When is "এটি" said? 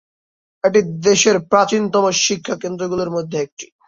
0.63-0.79